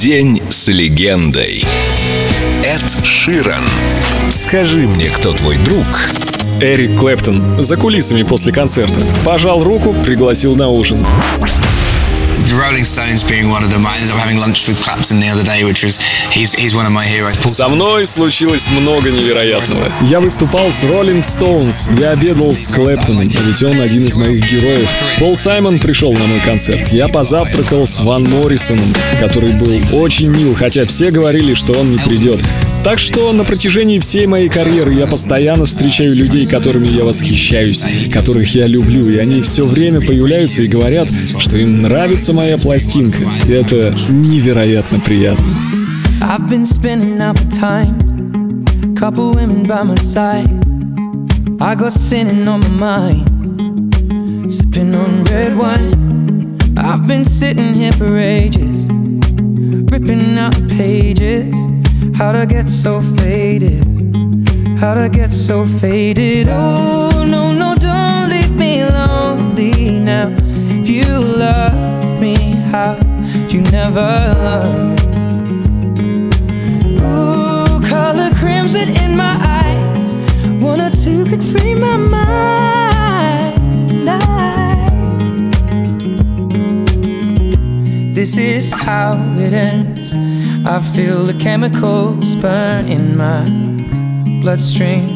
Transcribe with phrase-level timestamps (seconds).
[0.00, 1.62] День с легендой.
[2.64, 3.66] Эд Ширан.
[4.30, 5.84] Скажи мне, кто твой друг?
[6.58, 9.04] Эрик Клэптон за кулисами после концерта.
[9.26, 11.04] Пожал руку, пригласил на ужин.
[12.48, 13.86] The Rolling Stones being one of them.
[13.86, 16.00] I ended up having lunch with Clapton the other day, which was
[16.32, 17.36] he's he's one of my heroes.
[17.46, 19.92] Со мной случилось много невероятного.
[20.02, 24.88] Я выступал с Rolling Stones, я обедал с Клэптоном, ведь он один из моих героев.
[25.18, 26.88] Пол Саймон пришел на мой концерт.
[26.88, 31.98] Я позавтракал с Ван Моррисоном, который был очень мил, хотя все говорили, что он не
[31.98, 32.40] придет.
[32.82, 38.54] Так что на протяжении всей моей карьеры я постоянно встречаю людей, которыми я восхищаюсь, которых
[38.54, 41.08] я люблю, и они все время появляются и говорят,
[41.38, 43.22] что им нравится моя пластинка.
[43.46, 45.44] И это невероятно приятно.
[54.50, 56.58] Sipping on red wine.
[56.76, 58.88] I've been sitting here for ages,
[59.92, 61.54] ripping out pages.
[62.20, 63.82] How'd I get so faded?
[64.78, 66.48] How'd I get so faded?
[66.50, 70.28] Oh, no, no, don't leave me lonely now.
[70.68, 72.34] If you love me,
[72.70, 73.02] how'd
[73.50, 75.00] you never love?
[77.00, 80.14] Ooh, color crimson in my eyes.
[80.62, 83.56] One or two could free my mind.
[84.10, 84.20] I-
[88.12, 90.29] This is how it ends.
[90.66, 93.44] I feel the chemicals burn in my
[94.40, 95.08] bloodstream.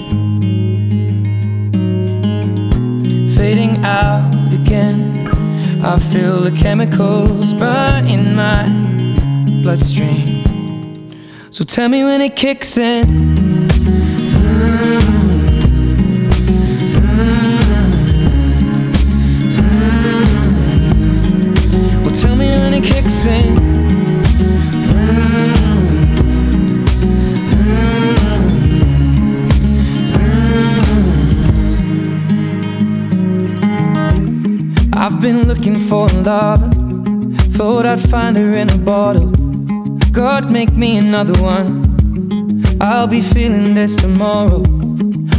[3.37, 5.29] Fading out again.
[5.85, 8.65] I feel the chemicals burn in my
[9.63, 10.43] bloodstream.
[11.51, 13.37] So tell me when it kicks in.
[22.03, 23.64] Well, tell me when it kicks in.
[35.05, 36.63] I've been looking for love,
[37.59, 39.33] thought I'd find her in a bottle.
[40.13, 42.75] God, make me another one.
[42.81, 44.63] I'll be feeling this tomorrow.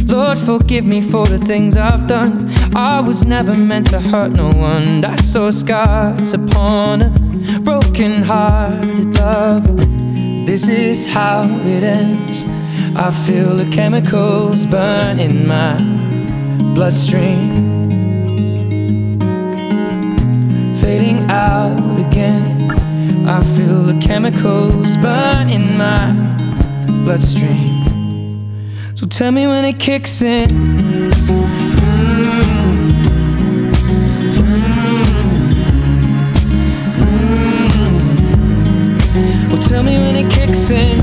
[0.04, 2.48] Lord, forgive me for the things I've done.
[2.76, 5.04] I was never meant to hurt no one.
[5.04, 9.74] I saw scars upon a broken hearted lover.
[10.46, 12.44] This is how it ends.
[12.96, 15.76] I feel the chemicals burn in my
[16.72, 17.75] bloodstream.
[23.38, 26.10] I feel the chemicals burn in my
[27.04, 27.84] bloodstream.
[28.94, 30.48] So tell me when it kicks in.
[39.50, 41.02] Well, tell me when it kicks in.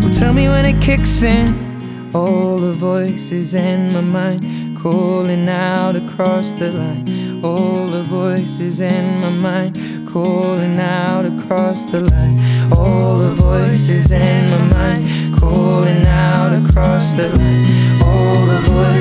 [0.00, 1.65] Well, tell me when it kicks in.
[2.16, 7.44] All the voices in my mind calling out across the line.
[7.44, 9.76] All the voices in my mind
[10.08, 12.38] calling out across the line.
[12.72, 18.02] All the voices in my mind calling out across the line.
[18.02, 18.95] All the voices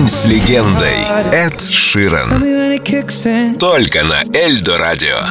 [0.00, 0.96] День с легендой.
[1.30, 2.40] Эд Ширан.
[3.58, 5.30] Только на Эльдо Радио.